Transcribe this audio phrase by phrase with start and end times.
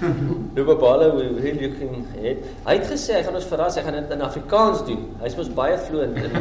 [0.00, 2.38] Lubabale, we really looking ahead.
[2.64, 5.02] Hy het gesê hy gaan ons verras, hy gaan dit in Afrikaans doen.
[5.20, 6.32] Hy's mos baie vloeiend in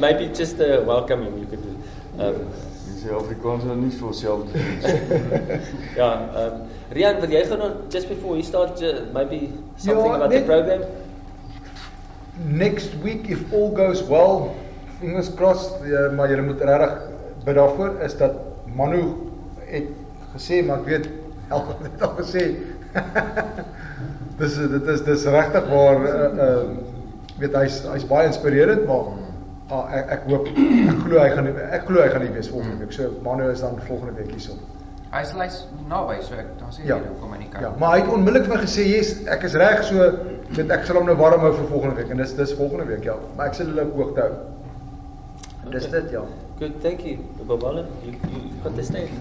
[0.00, 1.68] Maybe just a welcome him you could do.
[2.18, 2.34] Um
[2.92, 4.58] Dis Afrikaans nou nie vir self te
[6.00, 6.10] Ja,
[6.44, 6.52] um
[6.96, 7.62] Rian, wil jy gaan
[7.92, 10.82] just before we start uh, maybe something Ja, about the program?
[12.48, 14.54] Next week if all goes well,
[15.00, 16.92] fingers crossed, ja, maar jy moet regtig
[17.44, 18.32] bid daarvoor is dat
[18.76, 19.31] Manu
[19.72, 19.88] het
[20.36, 21.08] gesê maar ek weet
[21.52, 22.44] elke het al gesê.
[24.38, 26.62] dis dit is dis regtig waar uh, uh
[27.42, 29.08] weet hy's hy's baie inspirerend maar
[29.72, 32.48] uh, ek ek hoop ek glo hy gaan nie- ek glo hy gaan nie wees
[32.52, 32.92] volgende week.
[32.92, 34.58] So Manu is dan volgende week hierso.
[35.12, 35.56] Hy is lys
[35.90, 36.96] naby, so ek dan sê Ja.
[36.96, 37.62] jy hoekom hy nie kan.
[37.66, 39.96] Ja, maar hy het onmiddellik vir gesê, "Yes, ek is reg so
[40.56, 43.04] weet ek sal hom nou warm hou vir volgende week." En dis dis volgende week,
[43.04, 43.16] ja.
[43.36, 44.32] Maar ek sal hulle op hoogte hou.
[45.70, 46.00] Dis Okay.
[46.00, 46.22] dit, ja.
[46.58, 47.18] Good, thank you.
[47.38, 49.12] Lubabale, you you got the stage.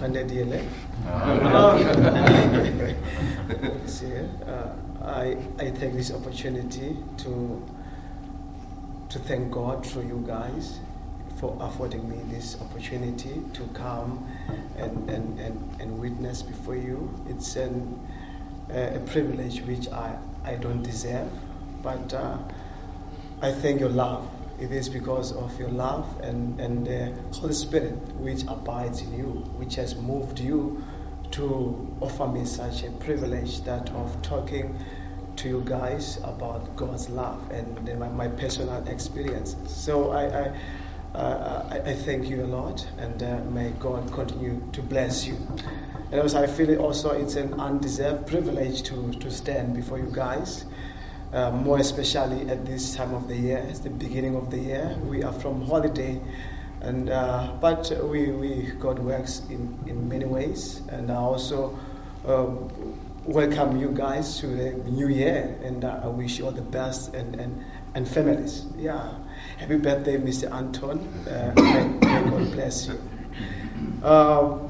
[0.00, 0.60] Gaan dit julle?
[3.86, 4.12] See,
[4.46, 4.70] uh,
[5.02, 7.62] I I take this opportunity to
[9.08, 10.80] to thank God through you guys
[11.36, 14.26] for affording me this opportunity to come
[14.78, 17.10] and and, and, and witness before you.
[17.28, 17.98] It's an,
[18.70, 21.28] uh, a privilege which I, I don't deserve,
[21.82, 22.38] but uh,
[23.42, 24.28] I thank your love.
[24.60, 29.24] It is because of your love and, and the Holy Spirit which abides in you,
[29.56, 30.84] which has moved you
[31.30, 34.78] to offer me such a privilege that of talking
[35.36, 39.74] to you guys about God's love and my, my personal experiences.
[39.74, 40.60] So I, I,
[41.14, 45.38] uh, I, I thank you a lot and uh, may God continue to bless you.
[46.12, 50.66] And also I feel also it's an undeserved privilege to, to stand before you guys.
[51.32, 54.96] Uh, more especially at this time of the year, it's the beginning of the year.
[55.04, 56.20] We are from holiday,
[56.80, 61.78] and uh, but we, we God works in, in many ways, and I also
[62.26, 62.68] um,
[63.24, 67.14] welcome you guys to the new year, and uh, I wish you all the best
[67.14, 67.64] and, and,
[67.94, 68.66] and families.
[68.76, 69.14] Yeah,
[69.56, 70.52] happy birthday, Mr.
[70.52, 70.98] Anton.
[71.28, 73.00] Uh, may, may God bless you.
[74.02, 74.68] Um,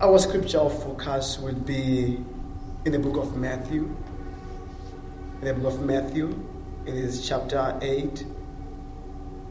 [0.00, 2.18] our scripture focus will be
[2.84, 3.94] in the book of Matthew.
[5.40, 6.34] In the book of Matthew,
[6.86, 8.24] it is chapter 8,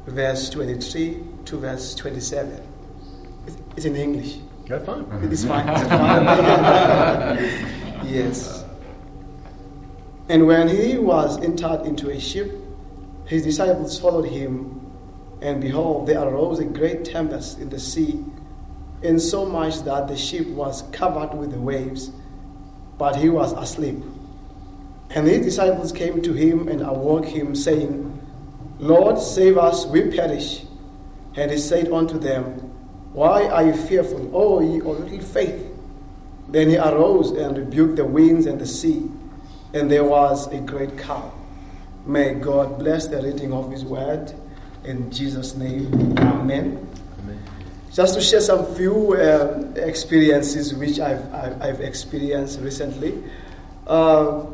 [0.07, 2.51] verse 23 to verse 27.
[2.51, 4.39] It's- It's in English.
[4.67, 5.05] Ja, fine.
[5.23, 5.67] It's fine.
[5.69, 7.37] It's fine.
[8.07, 8.63] yes.
[10.27, 12.51] And when he was entered into a ship,
[13.25, 14.79] his disciples followed him,
[15.41, 18.23] and behold, there arose a great tempest in the sea,
[19.01, 22.11] insomuch so much that the ship was covered with the waves,
[22.99, 23.95] but he was asleep.
[25.09, 28.05] And his disciples came to him and awoke him, saying,
[28.77, 30.65] Lord, save us, we perish.
[31.35, 32.45] And he said unto them,
[33.13, 35.65] Why are you fearful, O ye of little faith?
[36.49, 39.09] Then he arose and rebuked the winds and the sea,
[39.73, 41.31] and there was a great calm.
[42.05, 44.33] May God bless the reading of his word.
[44.83, 46.87] In Jesus' name, amen.
[47.91, 53.23] Just to share some few uh, experiences which I've, I've, I've experienced recently.
[53.87, 54.45] Uh,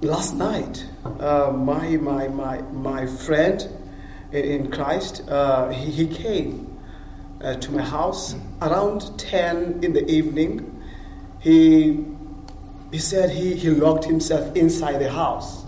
[0.00, 3.68] last night, uh, my, my, my, my friend
[4.32, 6.78] in, Christ, uh, he, he came
[7.42, 10.82] uh, to my house around 10 in the evening.
[11.40, 12.06] He,
[12.90, 15.62] he said he, he locked himself inside the house.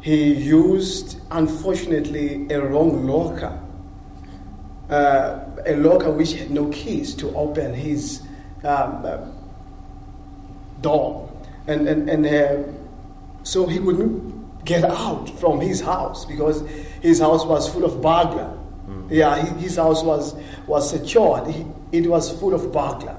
[0.00, 3.60] He used, unfortunately, a wrong locker
[4.88, 8.20] uh, a locker which had no keys to open his
[8.64, 9.18] um, uh,
[10.80, 11.30] door.
[11.66, 12.72] And, and, and uh,
[13.42, 16.66] so he couldn't get out from his house because
[17.00, 18.52] his house was full of burglar.
[19.08, 20.34] Yeah, he- his house was,
[20.66, 23.16] was secured, he, it was full of burglar.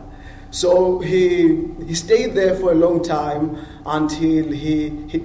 [0.52, 5.24] So he, he stayed there for a long time until he, he,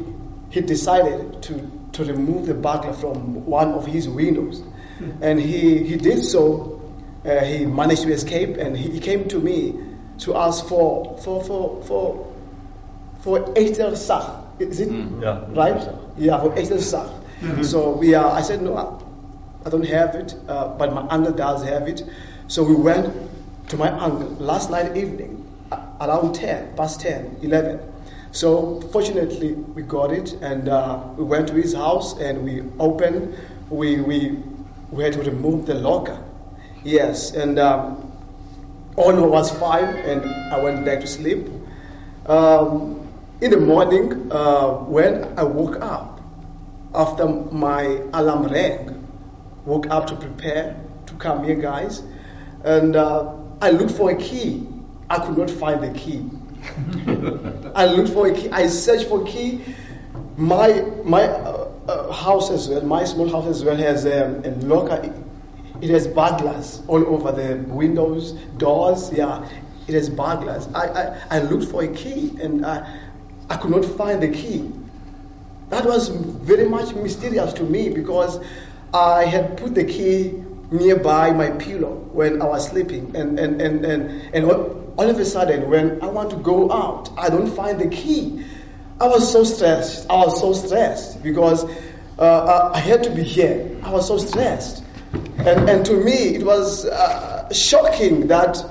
[0.50, 4.62] he decided to, to remove the burglar from one of his windows.
[5.20, 6.71] And he, he did so.
[7.24, 9.74] Uh, he managed to escape and he, he came to me
[10.18, 12.32] to ask for, for, for, for,
[13.20, 14.42] for Echter Sach.
[14.58, 14.90] Is it
[15.20, 15.44] Yeah.
[15.54, 15.88] right?
[16.18, 17.08] Yeah, for Echter Sach.
[17.62, 18.98] So we are, I said, no, I-
[19.64, 22.02] I don't have it, uh, but my uncle does have it.
[22.48, 23.14] So we went
[23.68, 27.78] to my uncle last night evening, a- around 10, past 10, 11.
[28.32, 33.36] So fortunately, we got it, and uh, we went to his house and we opened.
[33.70, 34.38] We we
[34.90, 36.18] we had to remove the locker.
[36.84, 38.12] Yes, and um,
[38.96, 41.46] all was fine, and I went back to sleep.
[42.26, 43.06] Um,
[43.40, 46.20] in the morning, uh, when I woke up,
[46.94, 49.06] after my alarm rang,
[49.64, 50.76] woke up to prepare
[51.06, 52.02] to come here, guys,
[52.64, 54.66] and uh, I looked for a key.
[55.08, 56.28] I could not find the key.
[57.76, 58.50] I looked for a key.
[58.50, 59.60] I searched for a key.
[60.36, 64.50] My my uh, uh, house as well, my small house as well has um, a
[64.66, 65.12] locker.
[65.82, 69.12] It has burglars all over the windows, doors.
[69.12, 69.46] Yeah,
[69.88, 70.68] it has burglars.
[70.74, 72.98] I, I, I looked for a key and I,
[73.50, 74.70] I could not find the key.
[75.70, 78.38] That was very much mysterious to me because
[78.94, 83.16] I had put the key nearby my pillow when I was sleeping.
[83.16, 87.10] And, and, and, and, and all, of a sudden, when I want to go out,
[87.18, 88.44] I don't find the key.
[89.00, 90.08] I was so stressed.
[90.08, 91.64] I was so stressed because
[92.20, 93.76] uh, I had to be here.
[93.82, 94.81] I was so stressed.
[95.14, 98.64] And, and to me, it was uh, shocking that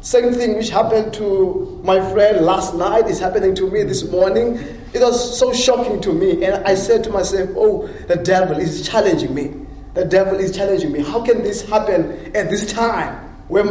[0.00, 4.56] same thing which happened to my friend last night is happening to me this morning.
[4.94, 6.42] It was so shocking to me.
[6.42, 9.52] And I said to myself, oh, the devil is challenging me.
[9.94, 11.02] The devil is challenging me.
[11.02, 13.14] How can this happen at this time
[13.48, 13.68] when,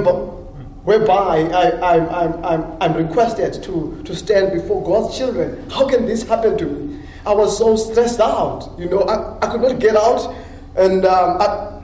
[0.83, 5.67] whereby I, I'm, I'm, I'm, I'm requested to, to stand before God's children?
[5.71, 7.01] How can this happen to me?
[7.25, 8.69] I was so stressed out.
[8.77, 10.35] You know, I, I could not get out.
[10.75, 11.78] And um, I,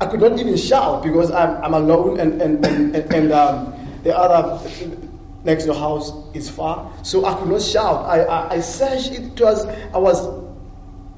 [0.00, 3.74] I could not even shout because I'm, I'm alone and, and, and, and, um,
[4.04, 4.60] the other
[5.44, 6.90] next door house is far.
[7.02, 8.06] So I could not shout.
[8.06, 10.26] I, I, I searched it was, I was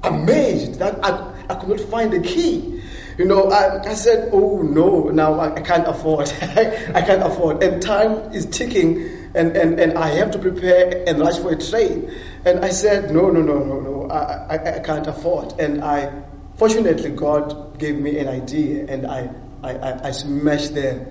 [0.03, 2.81] amazed that I, I could not find the key.
[3.17, 6.29] You know, I, I said, oh no, now I, I can't afford.
[6.41, 7.61] I can't afford.
[7.61, 8.97] And time is ticking
[9.35, 12.11] and, and, and I have to prepare and rush for a train.
[12.45, 15.59] And I said, no, no, no, no, no, I, I, I can't afford.
[15.59, 16.23] And I
[16.61, 19.31] Fortunately, God gave me an idea and I,
[19.63, 21.03] I, I, I smashed the,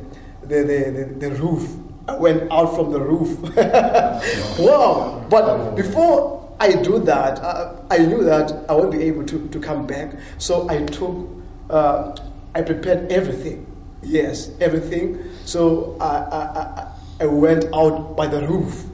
[0.42, 1.74] the, the, the, the roof.
[2.06, 3.36] I went out from the roof.
[4.60, 5.26] wow.
[5.28, 9.58] But before I do that, I, I, knew that I won't be able to, to
[9.58, 10.12] come back.
[10.38, 11.28] So I took,
[11.68, 12.16] uh,
[12.54, 13.66] I prepared everything.
[14.04, 15.18] Yes, everything.
[15.46, 16.92] So I, I,
[17.22, 18.84] I went out by the roof.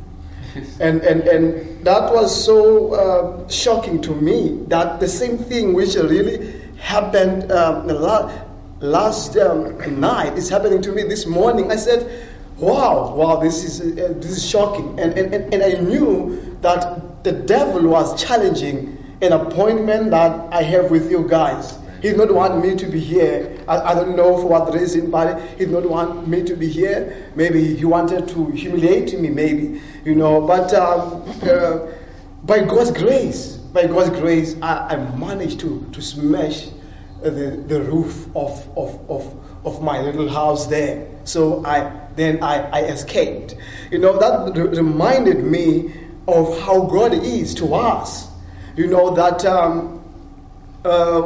[0.80, 5.94] And, and, and that was so uh, shocking to me that the same thing which
[5.94, 7.86] really happened um,
[8.80, 11.70] last um, night is happening to me this morning.
[11.70, 14.98] I said, wow, wow, this is, uh, this is shocking.
[14.98, 20.90] And, and, and I knew that the devil was challenging an appointment that I have
[20.90, 21.78] with you guys.
[22.02, 23.58] He did not want me to be here.
[23.66, 26.69] I, I, don't know for what reason, but he did not want me to be
[26.69, 27.32] here.
[27.34, 30.40] Maybe he wanted to humiliate me, maybe, you know.
[30.46, 31.78] But um, uh,
[32.44, 36.69] by God's grace, by God's grace, I, I managed to, to smash
[37.22, 41.08] the, the roof of, of, of, of my little house there.
[41.25, 43.54] So I then I, I escaped.
[43.90, 45.92] You know, that reminded me
[46.26, 48.28] of how God is to us.
[48.75, 50.02] You know, that um,
[50.84, 51.22] uh,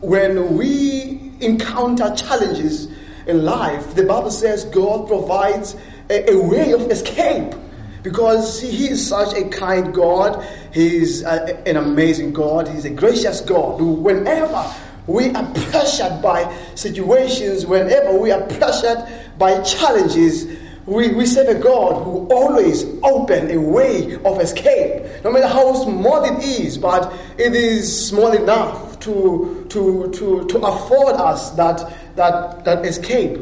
[0.00, 2.88] when we encounter challenges
[3.26, 5.76] in life, the Bible says God provides
[6.08, 7.54] a, a way of escape
[8.02, 10.46] because He is such a kind God.
[10.72, 12.68] He's a, uh, an amazing God.
[12.68, 14.74] He's a gracious God whenever
[15.06, 18.98] we are pressured by situations, whenever we are pressured
[19.38, 20.46] by challenges,
[20.86, 25.22] we, we serve a God who always open a way of escape.
[25.24, 30.58] No matter how small it is, but it is small enough to, to, to, to
[30.58, 33.38] afford us that, that, that escape.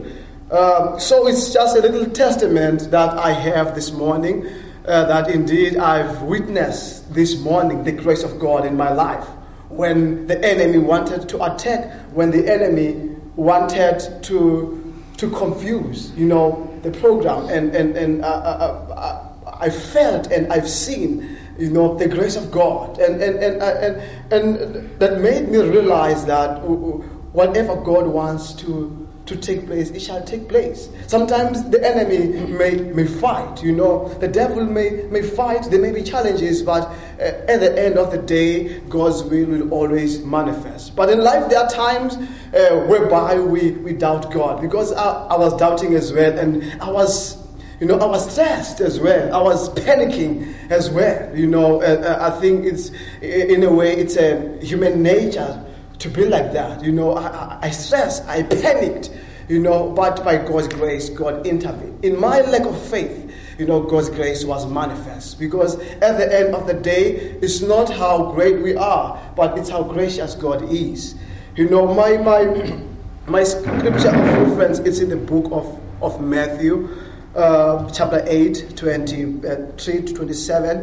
[0.50, 4.46] Um, so it's just a little testament that I have this morning
[4.86, 9.26] uh, that indeed I've witnessed this morning the grace of God in my life.
[9.68, 16.72] When the enemy wanted to attack, when the enemy wanted to, to confuse, you know,
[16.82, 21.96] the program, and, and, and uh, uh, uh, I felt and I've seen you know,
[21.96, 22.98] the grace of God.
[22.98, 29.36] And, and, and, and, and that made me realize that whatever God wants to, to
[29.36, 30.88] take place, it shall take place.
[31.06, 35.92] Sometimes the enemy may, may fight, you know, the devil may, may fight, there may
[35.92, 40.94] be challenges, but uh, at the end of the day, God's will will always manifest.
[40.94, 45.36] But in life, there are times uh, whereby we, we doubt God, because I, I
[45.36, 47.45] was doubting as well, and I was
[47.80, 49.34] you know, I was stressed as well.
[49.34, 51.36] I was panicking as well.
[51.36, 52.90] You know, uh, I think it's,
[53.20, 55.62] in a way, it's a human nature
[55.98, 56.82] to be like that.
[56.82, 59.10] You know, I, I stressed, I panicked,
[59.48, 62.02] you know, but by God's grace, God intervened.
[62.02, 65.38] In my lack of faith, you know, God's grace was manifest.
[65.38, 69.68] Because at the end of the day, it's not how great we are, but it's
[69.68, 71.14] how gracious God is.
[71.56, 72.80] You know, my, my,
[73.26, 76.88] my scripture of reference is in the book of of Matthew,
[77.36, 80.78] uh, chapter 8, 23 to 27.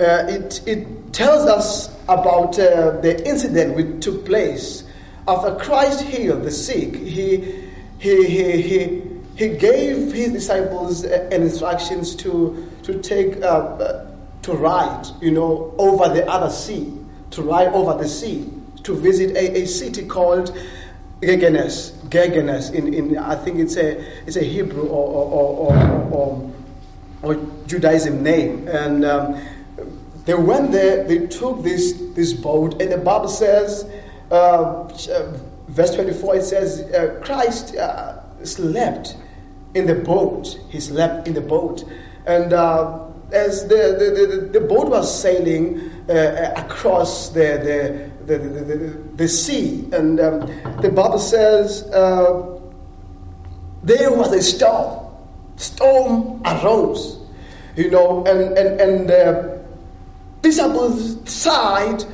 [0.00, 4.84] Uh, it, it tells us about uh, the incident which took place
[5.28, 6.94] after Christ healed the sick.
[6.96, 9.02] He, he, he, he,
[9.36, 14.10] he gave his disciples uh, instructions to, to take uh, uh,
[14.42, 16.92] to ride, you know, over the other sea,
[17.30, 20.54] to ride over the sea, to visit a, a city called
[21.22, 21.92] Gegenes.
[22.14, 22.70] Gegenes.
[22.70, 25.74] In, in I think it's a it's a Hebrew or or, or,
[26.12, 26.52] or,
[27.22, 27.34] or
[27.66, 28.68] Judaism name.
[28.68, 29.42] And um,
[30.24, 31.02] they went there.
[31.04, 33.90] They took this this boat, and the Bible says,
[34.30, 34.84] uh,
[35.68, 36.36] verse twenty four.
[36.36, 39.16] It says uh, Christ uh, slept
[39.74, 40.60] in the boat.
[40.70, 41.82] He slept in the boat,
[42.26, 43.00] and uh,
[43.32, 49.28] as the, the, the, the, boat was sailing uh, across the, the, the, the, the,
[49.28, 50.40] sea, and um,
[50.80, 52.58] the Bible says uh,
[53.82, 55.00] there was a storm.
[55.56, 57.18] Storm arose,
[57.76, 59.62] you know, and, and, and the
[60.42, 62.04] disciples tried,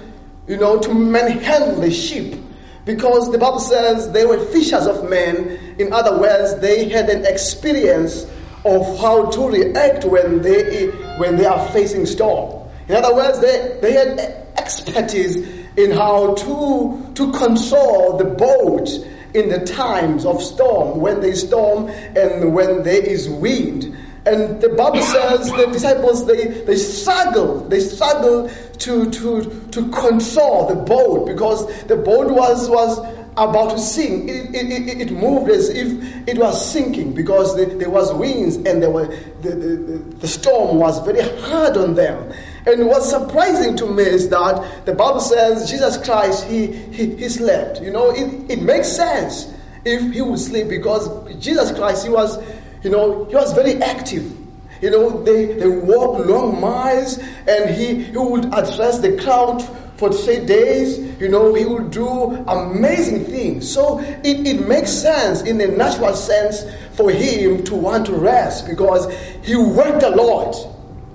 [0.46, 2.38] you know, to manhandle the ship
[2.84, 5.58] because the Bible says they were fishers of men.
[5.78, 8.26] In other words, they had an experience
[8.64, 10.86] of how to react when they,
[11.18, 12.68] when they are facing storm.
[12.88, 14.18] In other words, they, they had
[14.58, 18.88] expertise in how to, to control the boat
[19.34, 23.96] in the times of storm, when there is storm and when there is wind.
[24.26, 30.68] And the Bible says the disciples they, they struggle, they struggle to, to, to control
[30.68, 32.98] the boat because the boat was, was
[33.36, 34.28] about to sink.
[34.28, 38.82] It, it, it, moved as if it was sinking because the, there was winds and
[38.82, 39.06] there were,
[39.40, 42.32] the, the, the storm was very hard on them.
[42.66, 47.28] And what's surprising to me is that the Bible says Jesus Christ, he, he, he
[47.28, 47.80] slept.
[47.80, 49.52] You know, it, it makes sense
[49.84, 52.38] if he would sleep because Jesus Christ, he was,
[52.82, 54.36] you know, he was very active.
[54.82, 59.62] You know, they, they walked long miles and he, he would address the crowd
[60.00, 62.08] for three days, you know, he would do
[62.48, 63.70] amazing things.
[63.70, 66.64] So it, it makes sense in a natural sense
[66.94, 70.56] for him to want to rest because he worked a lot,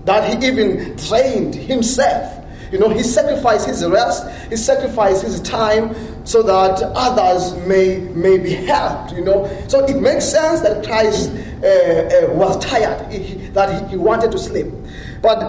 [0.05, 2.41] that he even trained himself.
[2.71, 5.95] You know, he sacrificed his rest, he sacrificed his time
[6.25, 9.45] so that others may, may be helped, you know.
[9.67, 11.29] So it makes sense that Christ
[11.63, 14.67] uh, uh, was tired, he, that he, he wanted to sleep.
[15.21, 15.39] But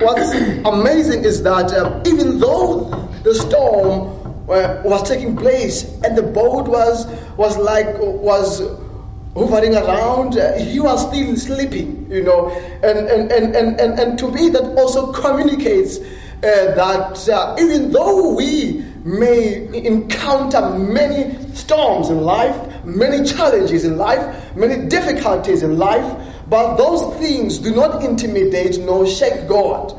[0.00, 0.30] what's
[0.66, 2.84] amazing is that uh, even though
[3.24, 8.62] the storm uh, was taking place and the boat was was like was
[9.38, 12.50] hovering around, uh, he was still sleeping, you know.
[12.82, 17.90] And and, and, and, and, and to me, that also communicates uh, that uh, even
[17.92, 25.78] though we may encounter many storms in life, many challenges in life, many difficulties in
[25.78, 26.06] life,
[26.48, 29.94] but those things do not intimidate nor shake God.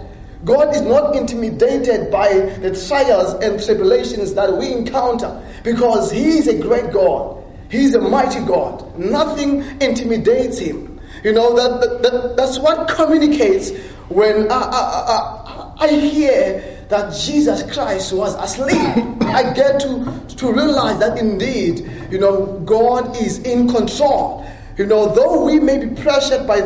[0.45, 2.29] God is not intimidated by
[2.61, 7.38] the trials and tribulations that we encounter because He is a great God.
[7.69, 8.97] He is a mighty God.
[8.97, 10.99] Nothing intimidates Him.
[11.23, 13.71] You know, that, that, that that's what communicates
[14.09, 18.77] when I, I, I, I hear that Jesus Christ was asleep.
[19.21, 24.49] I get to, to realize that indeed, you know, God is in control.
[24.77, 26.61] You know, though we may be pressured by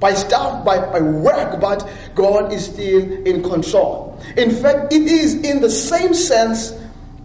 [0.00, 4.20] by stuff, by, by work, but God is still in control.
[4.36, 6.72] In fact, it is in the same sense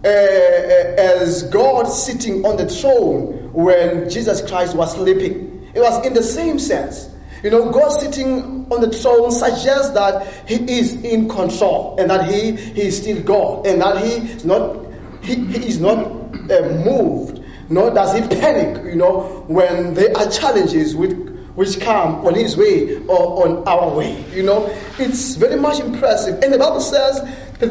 [0.04, 5.70] uh, as God sitting on the throne when Jesus Christ was sleeping.
[5.74, 7.10] It was in the same sense.
[7.42, 12.30] You know, God sitting on the throne suggests that He is in control and that
[12.30, 14.84] He, he is still God and that He is not,
[15.22, 17.40] he, he is not uh, moved
[17.70, 21.12] nor does he panic, you know, when there are challenges which,
[21.54, 24.22] which come on his way or on our way.
[24.34, 26.42] You know, it's very much impressive.
[26.42, 27.20] And the Bible says
[27.60, 27.68] the,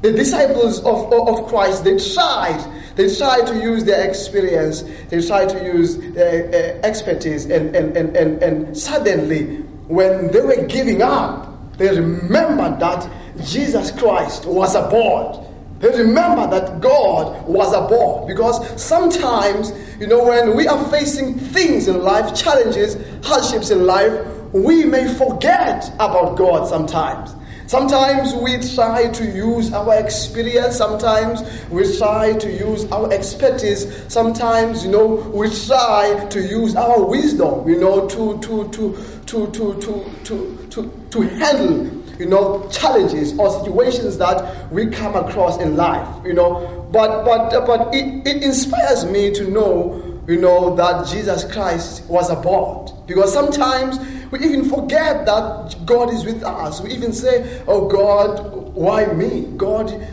[0.00, 2.64] the disciples of, of Christ, they tried.
[2.94, 7.96] They tried to use their experience, they tried to use their uh, expertise, and, and,
[7.96, 13.08] and, and, and suddenly, when they were giving up, they remembered that
[13.44, 15.46] Jesus Christ was aboard.
[15.78, 21.86] They remember that God was aboard because sometimes, you know, when we are facing things
[21.86, 27.32] in life, challenges, hardships in life, we may forget about God sometimes.
[27.68, 34.86] Sometimes we try to use our experience, sometimes we try to use our expertise, sometimes,
[34.86, 38.96] you know, we try to use our wisdom, you know, to to to
[39.26, 45.14] to to to to to, to handle you know, challenges or situations that we come
[45.14, 46.88] across in life, you know.
[46.90, 52.30] But but but it, it inspires me to know you know, that Jesus Christ was
[52.30, 52.92] aboard.
[53.06, 53.98] Because sometimes
[54.30, 56.82] we even forget that God is with us.
[56.82, 59.46] We even say, Oh God, why me?
[59.56, 60.06] God,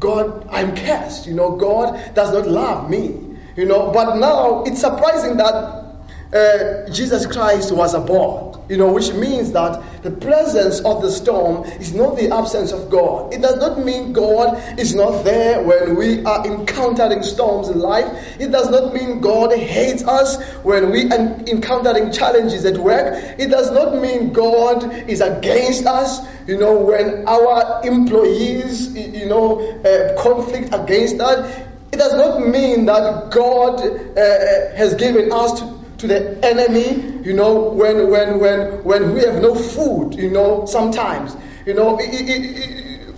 [0.00, 1.28] God, I'm cursed.
[1.28, 3.22] You know, God does not love me.
[3.56, 5.86] You know, but now it's surprising that
[6.34, 11.64] uh, Jesus Christ was aboard, you know, which means that the presence of the storm
[11.80, 13.32] is not the absence of God.
[13.32, 18.06] It does not mean God is not there when we are encountering storms in life.
[18.40, 23.14] It does not mean God hates us when we are encountering challenges at work.
[23.38, 29.60] It does not mean God is against us, you know, when our employees, you know,
[29.82, 31.62] uh, conflict against us.
[31.92, 37.32] It does not mean that God uh, has given us to to the enemy, you
[37.32, 42.08] know, when, when, when, when we have no food, you know, sometimes, you know, it,
[42.12, 43.14] it, it,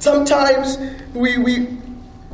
[0.00, 0.78] sometimes
[1.14, 1.78] we, we,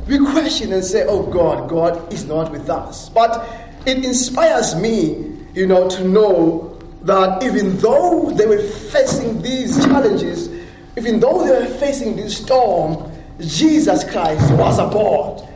[0.07, 3.09] we question and say, oh God, God is not with us.
[3.09, 3.47] But
[3.85, 10.49] it inspires me, you know, to know that even though they were facing these challenges,
[10.97, 15.47] even though they were facing this storm, Jesus Christ was aboard.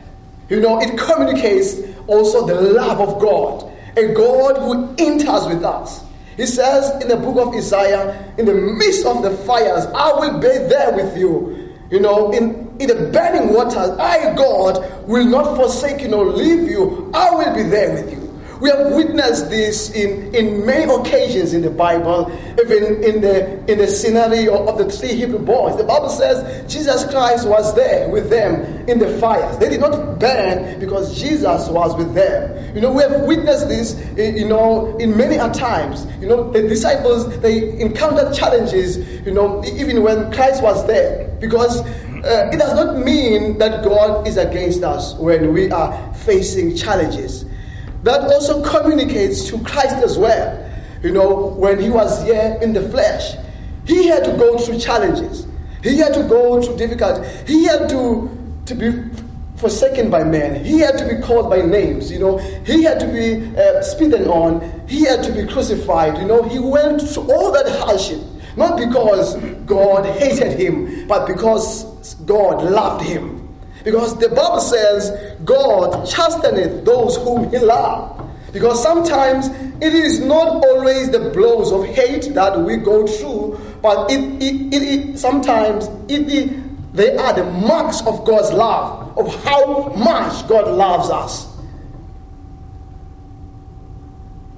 [0.50, 6.04] You know, it communicates also the love of God, a God who enters with us.
[6.38, 10.40] He says in the book of Isaiah, in the midst of the fires, I will
[10.40, 11.74] be there with you.
[11.90, 16.70] You know, in, in the burning waters, I, God, will not forsake you nor leave
[16.70, 17.10] you.
[17.14, 18.25] I will be there with you.
[18.66, 23.78] We have witnessed this in, in many occasions in the Bible, even in the, in
[23.78, 25.78] the scenario of the three Hebrew boys.
[25.78, 29.56] The Bible says Jesus Christ was there with them in the fires.
[29.60, 32.76] They did not burn because Jesus was with them.
[32.76, 36.08] You know, we have witnessed this, you know, in many a times.
[36.20, 41.28] You know, the disciples, they encountered challenges, you know, even when Christ was there.
[41.40, 46.76] Because uh, it does not mean that God is against us when we are facing
[46.76, 47.46] challenges
[48.06, 50.62] that also communicates to Christ as well.
[51.02, 53.36] You know, when he was here in the flesh,
[53.86, 55.48] he had to go through challenges.
[55.82, 57.28] He had to go through difficulty.
[57.48, 58.30] He had to,
[58.68, 58.92] to be
[59.56, 60.64] forsaken by men.
[60.64, 62.12] He had to be called by names.
[62.12, 64.88] You know, he had to be uh, on.
[64.88, 66.20] He had to be crucified.
[66.20, 68.22] You know, he went through all that hardship.
[68.56, 73.45] Not because God hated him, but because God loved him.
[73.86, 78.24] Because the Bible says God chasteneth those whom he loves.
[78.52, 79.48] Because sometimes
[79.80, 84.74] it is not always the blows of hate that we go through, but it, it,
[84.74, 90.68] it, it sometimes it, they are the marks of God's love, of how much God
[90.70, 91.54] loves us.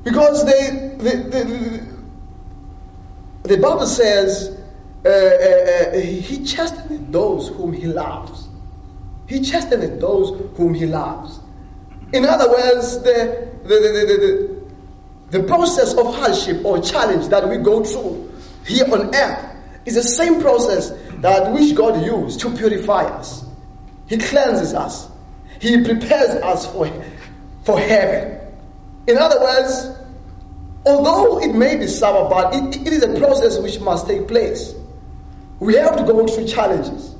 [0.03, 1.17] Because they, the,
[3.43, 4.57] the, the Bible says
[5.03, 8.36] uh, uh, uh, he chasteneth those whom he loves.
[9.27, 11.39] He chasteneth those whom he loves.
[12.13, 14.61] In other words, the, the, the,
[15.31, 18.31] the, the, process of hardship or challenge that we go through
[18.65, 23.45] here on earth is the same process that which God used to purify us.
[24.07, 25.09] He cleanses us.
[25.59, 26.89] He prepares us for,
[27.65, 28.39] for heaven.
[29.07, 29.89] In other words,
[30.85, 34.73] although it may be sour, but it, it is a process which must take place.
[35.59, 37.16] We have to go through challenges.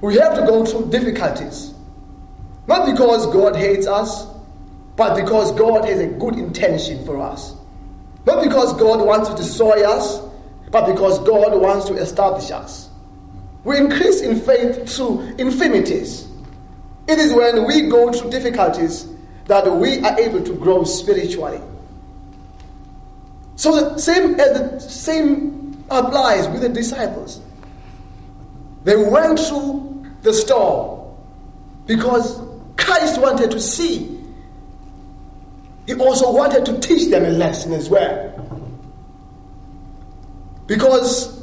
[0.00, 1.74] We have to go through difficulties.
[2.66, 4.26] Not because God hates us,
[4.96, 7.54] but because God has a good intention for us.
[8.26, 10.20] Not because God wants to destroy us,
[10.70, 12.88] but because God wants to establish us.
[13.64, 16.28] We increase in faith through infirmities.
[17.08, 19.08] It is when we go through difficulties
[19.46, 21.60] that we are able to grow spiritually.
[23.54, 27.40] So the same as the same applies with the disciples.
[28.86, 31.12] They went through the storm
[31.86, 32.40] because
[32.76, 34.22] Christ wanted to see.
[35.86, 38.32] He also wanted to teach them a lesson as well.
[40.68, 41.36] Because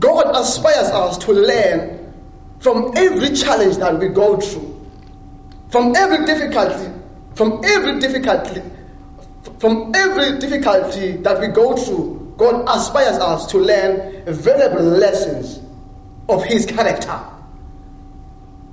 [0.00, 2.12] God aspires us to learn
[2.58, 4.84] from every challenge that we go through,
[5.70, 6.92] from every difficulty,
[7.36, 8.62] from every difficulty,
[9.60, 12.34] from every difficulty that we go through.
[12.36, 15.60] God aspires us to learn valuable lessons
[16.28, 17.18] of his character.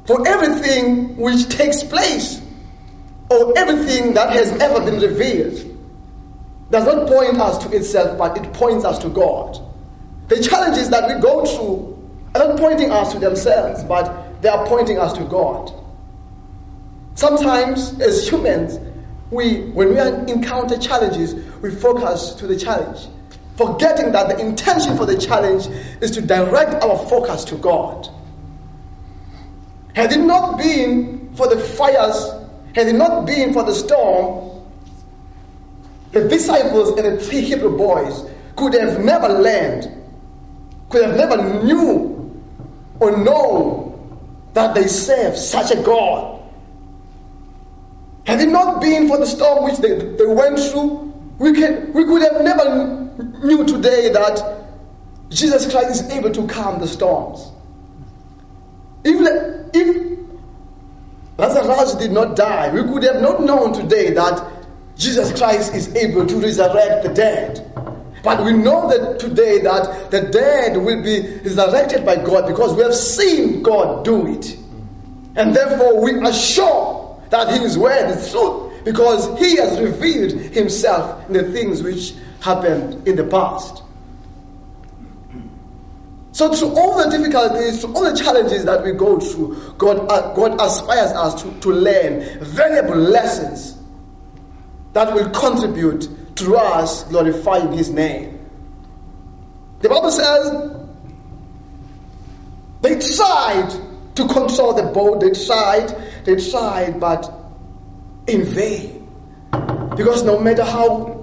[0.06, 2.42] For everything which takes place,
[3.30, 5.78] or everything that has ever been revealed,
[6.72, 9.60] does not point us to itself, but it points us to God.
[10.28, 14.66] The challenges that we go through are not pointing us to themselves, but they are
[14.68, 15.74] pointing us to God.
[17.16, 18.80] Sometimes, as humans,
[19.32, 20.00] we, when we
[20.32, 23.08] encounter challenges, we focus to the challenge
[23.60, 25.68] forgetting that the intention for the challenge
[26.00, 28.08] is to direct our focus to God.
[29.94, 32.32] Had it not been for the fires
[32.74, 34.64] Had it not been for the storm,
[36.12, 38.24] the disciples and the three Hebrew boys
[38.56, 39.92] could have never learned,
[40.90, 42.32] could have never knew
[43.02, 46.42] or known that they serve such a God.
[48.26, 52.06] Had it not been for the storm which they, they went through, we, can, we
[52.06, 54.66] could have never knew today that
[55.30, 57.52] Jesus Christ is able to calm the storms.
[59.04, 59.20] If,
[59.74, 60.20] if
[61.38, 64.46] Lazarus did not die, we could have not known today that
[64.98, 67.66] Jesus Christ is able to resurrect the dead.
[68.24, 72.84] But we know that today that the dead will be resurrected by God because we
[72.84, 74.58] have seen God do it.
[75.36, 81.26] And therefore we are sure that His word is truth because He has revealed Himself
[81.28, 83.84] in the things which happened in the past.
[86.32, 90.34] So through all the difficulties, through all the challenges that we go through, God, uh,
[90.34, 93.78] God aspires us to, to learn valuable lessons
[94.94, 98.40] that will contribute to us glorifying His name.
[99.82, 100.72] The Bible says
[102.82, 103.70] they tried
[104.16, 105.90] to control the boat, they tried,
[106.24, 107.34] they tried, but
[108.28, 109.08] in vain.
[109.98, 111.19] Because no matter how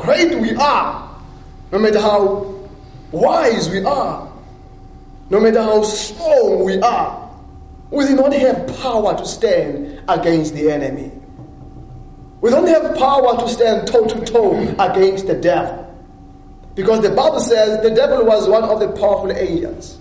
[0.00, 1.20] great we are,
[1.72, 2.54] no matter how
[3.12, 4.30] wise we are,
[5.30, 7.30] no matter how strong we are,
[7.90, 11.12] we do not have power to stand against the enemy.
[12.40, 15.86] We don't have power to stand toe to toe against the devil.
[16.74, 19.98] Because the Bible says the devil was one of the powerful angels.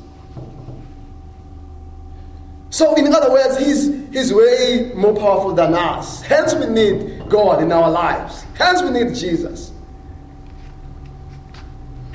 [2.70, 6.22] So, in other words, he's, he's way more powerful than us.
[6.22, 8.46] Hence, we need God in our lives.
[8.56, 9.69] Hence, we need Jesus.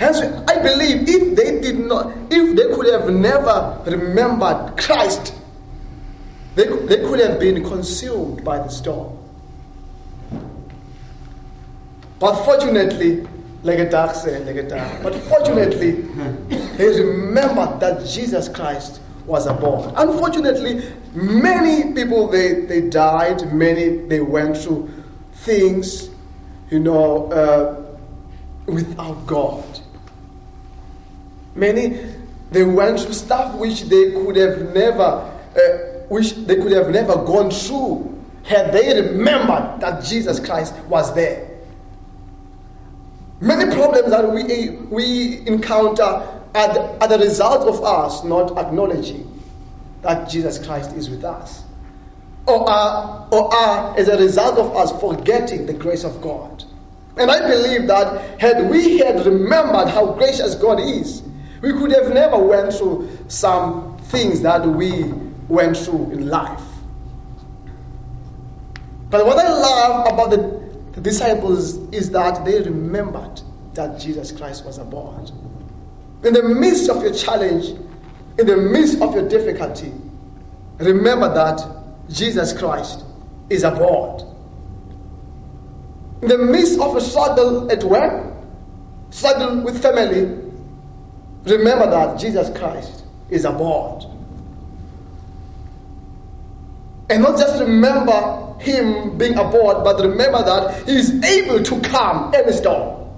[0.05, 5.35] Hence, I believe if they did not, if they could have never remembered Christ,
[6.57, 9.17] they, they could have been consumed by the storm.
[12.19, 13.27] But fortunately,
[13.63, 15.93] like a dark said, like a dark, but fortunately,
[16.77, 19.91] they remembered that Jesus Christ was aboard.
[19.97, 24.91] Unfortunately, many people they, they died, many they went through
[25.33, 26.11] things,
[26.71, 27.83] you know, uh,
[28.67, 29.81] without God.
[31.55, 32.01] Many
[32.51, 35.61] they went through stuff which they could have never, uh,
[36.09, 38.11] which they could have never gone through
[38.45, 41.51] had they remembered that Jesus Christ was there.
[43.41, 49.43] Many problems that we, we encounter are the, are the result of us not acknowledging
[50.03, 51.65] that Jesus Christ is with us.
[52.47, 56.63] Or are, or are as a result of us forgetting the grace of God.
[57.17, 61.23] And I believe that had we had remembered how gracious God is,
[61.61, 65.05] we could have never went through some things that we
[65.49, 66.63] went through in life.
[69.11, 73.41] But what I love about the disciples is that they remembered
[73.75, 75.31] that Jesus Christ was aboard.
[76.25, 77.79] In the midst of your challenge,
[78.39, 79.93] in the midst of your difficulty,
[80.79, 81.61] remember that
[82.09, 83.05] Jesus Christ
[83.51, 84.23] is aboard.
[86.23, 88.33] In the midst of a struggle at work,
[89.11, 90.44] struggle with family,
[91.45, 94.05] remember that Jesus Christ is aboard.
[97.11, 102.33] And not just remember him being aboard, but remember that he is able to calm
[102.35, 103.11] any storm.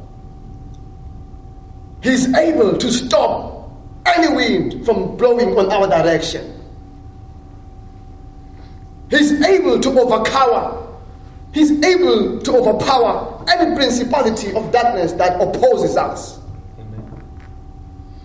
[2.02, 3.70] He is able to stop
[4.04, 6.52] any wind from blowing on our direction.
[9.10, 10.82] He's able to overpower.
[11.52, 16.35] He's able to overpower any principality of darkness that opposes us.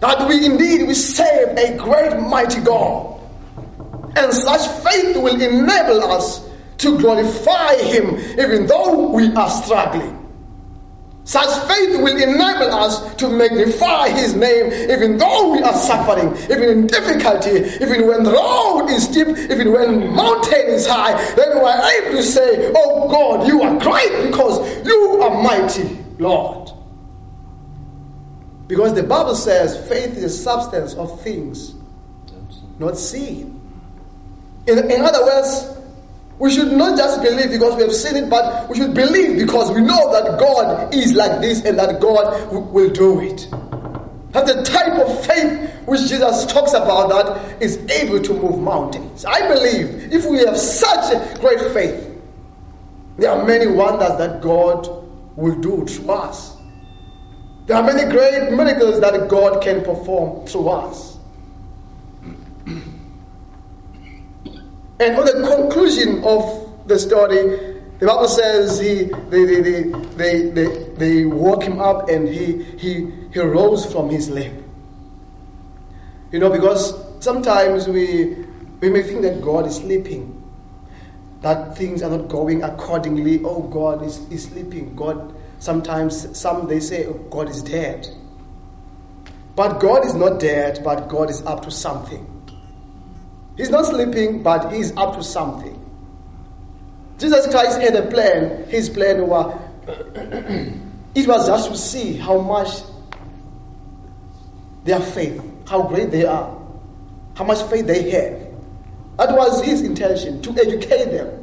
[0.01, 3.21] That we indeed we serve a great mighty God.
[4.17, 10.17] And such faith will enable us to glorify Him even though we are struggling.
[11.23, 16.67] Such faith will enable us to magnify His name even though we are suffering, even
[16.67, 21.13] in difficulty, even when the road is steep, even when mountain is high.
[21.35, 25.99] Then we are able to say, Oh God, you are great because you are mighty,
[26.17, 26.60] Lord.
[28.71, 31.75] Because the Bible says faith is the substance of things
[32.79, 33.59] not seen.
[34.65, 35.77] In, in other words,
[36.39, 39.75] we should not just believe because we have seen it, but we should believe because
[39.75, 43.49] we know that God is like this and that God will do it.
[44.31, 49.25] That the type of faith which Jesus talks about that is able to move mountains.
[49.25, 52.09] I believe if we have such a great faith,
[53.17, 54.87] there are many wonders that God
[55.35, 56.60] will do through us.
[57.71, 61.17] There are many great miracles that God can perform through us.
[64.99, 69.83] And on the conclusion of the story, the Bible says he they they they
[70.17, 74.51] they, they, they woke him up and he he he rose from his sleep.
[76.33, 78.35] You know, because sometimes we
[78.81, 80.43] we may think that God is sleeping,
[81.39, 83.39] that things are not going accordingly.
[83.45, 84.93] Oh, God is, is sleeping.
[84.93, 88.07] God sometimes some they say oh, God is dead.
[89.55, 92.27] But God is not dead, but God is up to something.
[93.57, 95.77] He's not sleeping, but he's up to something.
[97.19, 98.67] Jesus Christ had a plan.
[98.69, 99.55] His plan was
[99.87, 102.81] it was just to see how much
[104.83, 106.57] their faith, how great they are,
[107.35, 108.47] how much faith they have.
[109.17, 111.40] That was his intention to educate them,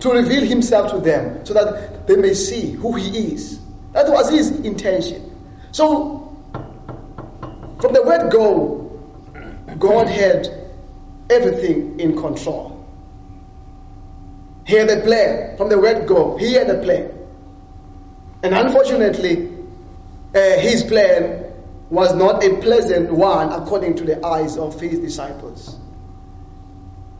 [0.00, 3.60] to reveal himself to them so that they may see who he is.
[3.92, 5.24] That was his intention.
[5.72, 6.36] So,
[7.80, 8.84] from the word go,
[9.78, 10.48] God had
[11.30, 12.74] everything in control.
[14.66, 15.56] He had a plan.
[15.56, 17.10] From the word go, he had a plan.
[18.42, 19.50] And unfortunately,
[20.34, 21.44] uh, his plan
[21.90, 25.78] was not a pleasant one according to the eyes of his disciples.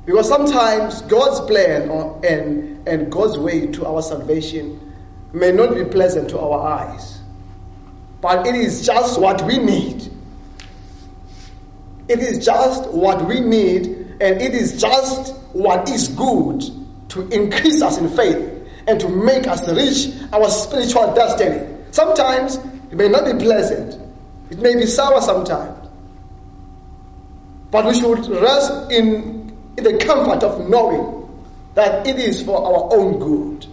[0.08, 4.94] Because sometimes God's plan or, and, and God's way to our salvation
[5.34, 7.20] may not be pleasant to our eyes,
[8.22, 10.10] but it is just what we need.
[12.08, 16.64] It is just what we need, and it is just what is good
[17.10, 21.68] to increase us in faith and to make us reach our spiritual destiny.
[21.90, 22.56] Sometimes
[22.90, 24.00] it may not be pleasant,
[24.48, 25.86] it may be sour sometimes.
[27.70, 29.37] But we should rest in,
[29.78, 31.24] in the comfort of knowing
[31.74, 33.66] that it is for our own good.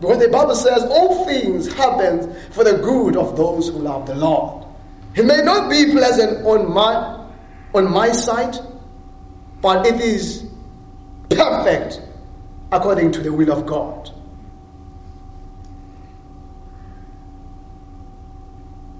[0.00, 4.16] Because the Bible says all things happen for the good of those who love the
[4.16, 4.66] Lord.
[5.14, 7.20] It may not be pleasant on my
[7.72, 8.56] on my side,
[9.60, 10.44] but it is
[11.30, 12.00] perfect
[12.72, 14.10] according to the will of God.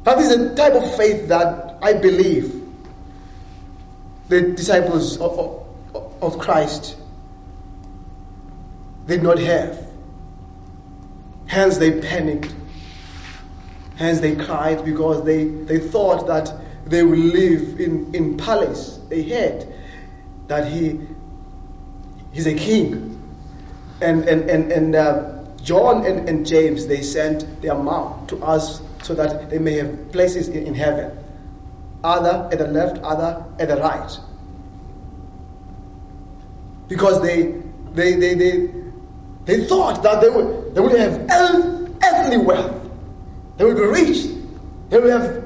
[0.04, 2.62] That is the type of faith that I believe
[4.28, 5.63] the disciples of,
[6.24, 6.96] of, Christ
[9.06, 9.86] did not have.
[11.46, 12.54] Hence they panicked.
[13.96, 16.52] Hence they cried because they, they thought that
[16.86, 18.98] they would live in, in palace.
[19.08, 19.72] They heard
[20.48, 21.00] that he
[22.32, 23.10] he's a king.
[24.00, 28.82] And, and, and, and uh, John and, and James, they sent their mom to us
[29.02, 31.16] so that they may have places in, in heaven.
[32.02, 34.18] Other at the left, other at the right.
[36.88, 37.60] Because they,
[37.92, 38.70] they, they, they,
[39.44, 42.90] they thought that they would, they would have earthly wealth.
[43.56, 44.26] They would be rich.
[44.90, 45.44] They would have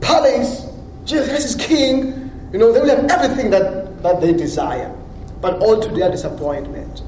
[0.00, 0.66] palace.
[1.04, 2.30] Jesus Christ is king.
[2.52, 4.94] You know, they will have everything that, that they desire.
[5.40, 7.02] But all to their disappointment.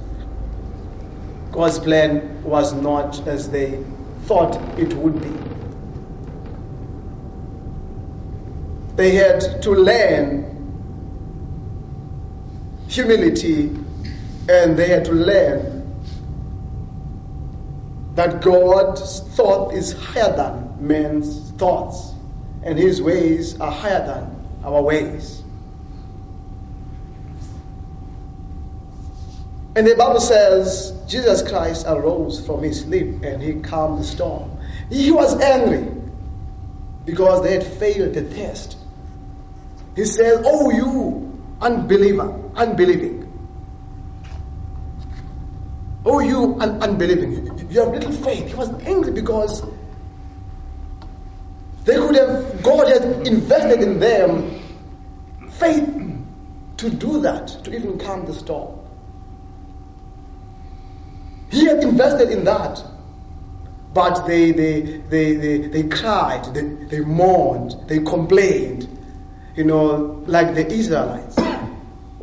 [1.50, 3.82] God's plan was not as they
[4.24, 5.32] thought it would be.
[8.96, 10.51] They had to learn
[12.92, 13.68] humility
[14.48, 15.82] and they had to learn
[18.14, 22.12] that God's thought is higher than man's thoughts,
[22.62, 25.42] and his ways are higher than our ways.
[29.74, 34.50] And the Bible says Jesus Christ arose from his sleep and he calmed the storm.
[34.90, 35.90] He was angry
[37.06, 38.76] because they had failed the test.
[39.96, 43.28] He says, Oh, you unbeliever, unbelieving.
[46.04, 47.68] Oh, you un- unbelieving.
[47.70, 48.48] You have little faith.
[48.48, 49.62] He was angry because
[51.84, 54.60] they could have, God had invested in them
[55.50, 55.88] faith
[56.78, 58.78] to do that, to even calm the storm.
[61.50, 62.84] He had invested in that.
[63.94, 68.88] But they, they, they, they, they cried, they, they mourned, they complained,
[69.54, 71.36] you know, like the Israelites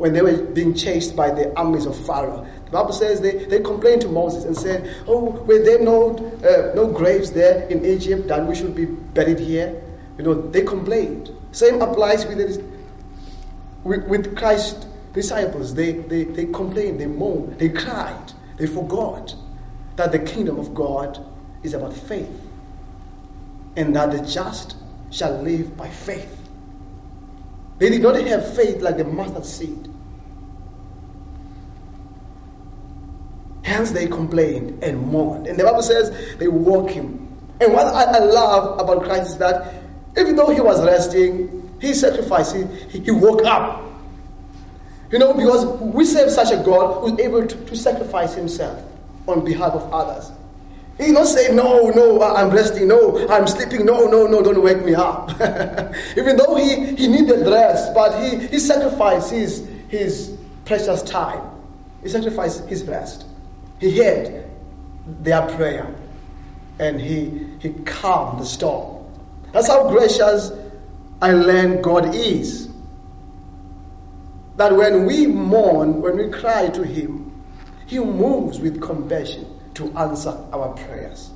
[0.00, 2.46] when they were being chased by the armies of Pharaoh.
[2.64, 6.74] The Bible says they, they complained to Moses and said, Oh, were there no, uh,
[6.74, 9.78] no graves there in Egypt that we should be buried here?
[10.16, 11.30] You know, they complained.
[11.52, 12.38] Same applies with,
[13.84, 15.74] with, with Christ's disciples.
[15.74, 19.34] They, they, they complained, they moaned, they cried, they forgot
[19.96, 21.22] that the kingdom of God
[21.62, 22.40] is about faith
[23.76, 24.76] and that the just
[25.10, 26.38] shall live by faith.
[27.76, 29.89] They did not have faith like the mustard seed.
[33.62, 35.46] Hence they complained and mourned.
[35.46, 37.26] And the Bible says they woke him.
[37.60, 39.74] And what I, love about Christ is that
[40.16, 43.84] even though he was resting, he sacrificed, he, he woke up.
[45.10, 48.82] You know, because we serve such a God who's able to, to sacrifice himself
[49.26, 50.30] on behalf of others.
[50.98, 54.84] He not say, no, no, I'm resting, no, I'm sleeping, no, no, no, don't wake
[54.84, 55.30] me up.
[56.16, 61.42] Even though he, he needed rest, but he, he sacrificed his, his precious time.
[62.02, 63.24] He sacrificed his rest.
[63.80, 64.44] He heard
[65.06, 65.92] their prayer
[66.78, 69.04] and he, he calmed the storm.
[69.52, 70.52] That's how gracious
[71.20, 72.68] I learned God is.
[74.56, 77.32] That when we mourn, when we cry to Him,
[77.86, 81.30] He moves with compassion to answer our prayers.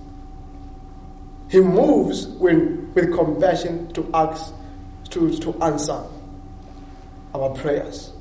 [1.48, 4.52] He moves when, with compassion to ask,
[5.10, 6.02] to, to answer
[7.34, 8.12] our prayers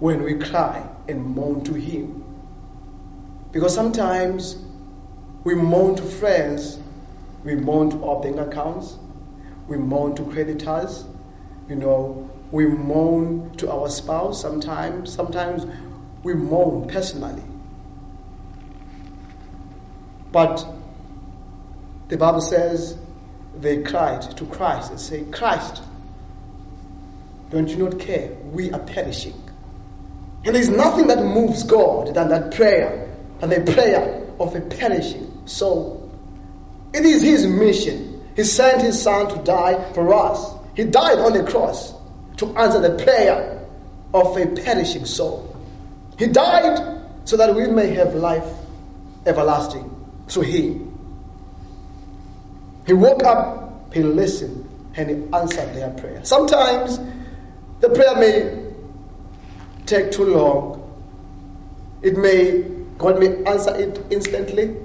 [0.00, 2.23] when we cry and mourn to Him.
[3.54, 4.56] Because sometimes
[5.44, 6.80] we moan to friends,
[7.44, 8.98] we moan to our bank accounts,
[9.68, 11.04] we moan to creditors,
[11.68, 15.66] you know, we moan to our spouse sometimes, sometimes
[16.24, 17.44] we moan personally.
[20.32, 20.66] But
[22.08, 22.98] the Bible says
[23.56, 25.80] they cried to Christ and say, Christ,
[27.50, 28.30] don't you not care?
[28.50, 29.40] We are perishing.
[30.44, 33.03] And there's nothing that moves God than that prayer,
[33.46, 36.00] than the prayer of a perishing soul.
[36.92, 38.22] It is His mission.
[38.36, 40.52] He sent His Son to die for us.
[40.74, 41.94] He died on the cross
[42.38, 43.66] to answer the prayer
[44.12, 45.54] of a perishing soul.
[46.18, 48.46] He died so that we may have life
[49.26, 49.90] everlasting
[50.28, 50.90] through Him.
[52.86, 56.24] He woke up, He listened, and He answered their prayer.
[56.24, 56.98] Sometimes
[57.80, 58.72] the prayer may
[59.86, 60.80] take too long.
[62.02, 62.64] It may,
[62.98, 64.76] God may answer it instantly,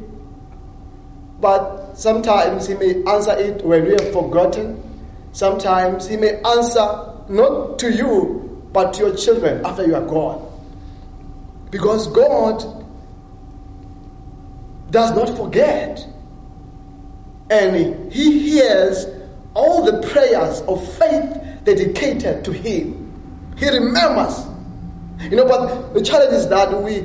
[1.40, 4.84] but sometimes He may answer it when we have forgotten.
[5.32, 10.46] Sometimes He may answer not to you, but to your children after you are gone.
[11.72, 12.86] Because God
[14.90, 16.06] does not forget.
[17.52, 19.06] And He hears
[19.54, 23.54] all the prayers of faith dedicated to Him.
[23.58, 24.46] He remembers.
[25.20, 27.02] You know, but the challenge is that we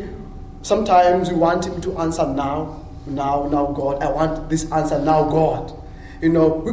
[0.65, 4.03] sometimes we want Him to answer now, now, now, God.
[4.03, 5.73] I want this answer now, God.
[6.21, 6.73] You know, we,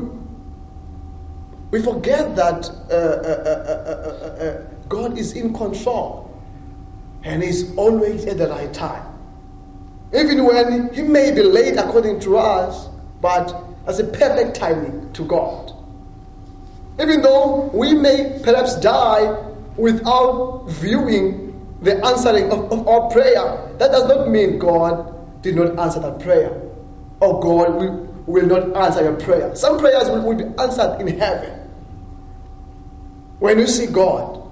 [1.77, 6.27] we forget that uh, uh, uh, God is in control
[7.23, 9.05] and He's always at the right time.
[10.13, 12.87] Even when He may be late according to us,
[13.19, 13.53] but
[13.87, 15.73] as a perfect timing to God.
[16.99, 19.35] Even though we may perhaps die
[19.75, 21.50] without viewing
[21.81, 26.19] the answering of, of our prayer, that does not mean God did not answer that
[26.19, 26.61] prayer.
[27.19, 29.55] Or God will, will not answer your prayer.
[29.55, 31.59] Some prayers will, will be answered in heaven
[33.39, 34.49] when you see God.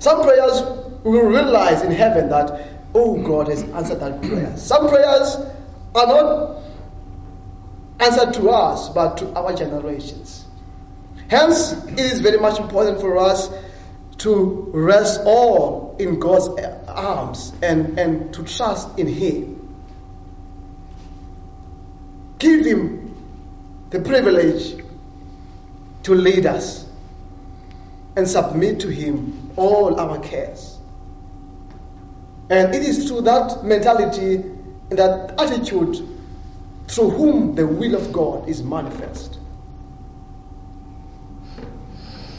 [0.00, 0.62] Some prayers
[1.04, 4.56] we will realize in heaven that, oh, God has answered that prayer.
[4.56, 5.36] Some prayers
[5.94, 6.62] are not
[8.00, 10.46] answered to us, but to our generations.
[11.28, 13.48] Hence, it is very much important for us
[14.18, 16.48] to rest all in God's
[16.88, 19.76] arms and, and to trust in Him.
[22.38, 23.14] Give Him
[23.90, 24.82] the privilege
[26.04, 26.86] to lead us
[28.16, 30.78] and submit to Him all our cares.
[32.50, 36.06] And it is through that mentality and that attitude
[36.88, 39.38] through whom the will of God is manifest.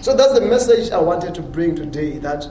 [0.06, 2.48] So that's the message I wanted to bring today that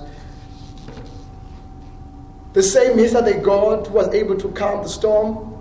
[2.53, 5.55] the same yesterday God who was able to calm the storm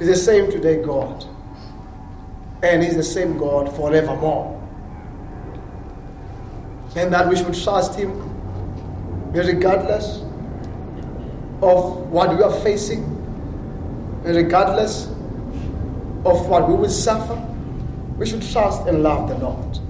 [0.00, 1.24] is the same today God.
[2.62, 4.60] And He's the same God forevermore.
[6.94, 8.12] And that we should trust Him
[9.32, 10.18] regardless
[11.62, 13.02] of what we are facing,
[14.24, 15.06] regardless
[16.26, 17.42] of what we will suffer.
[18.18, 19.80] We should trust and love the Lord.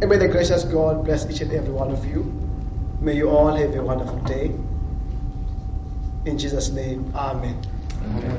[0.00, 2.24] And may the gracious God bless each and every one of you.
[3.00, 4.52] May you all have a wonderful day.
[6.26, 7.56] In Jesus' name, Amen.
[8.04, 8.32] Amen.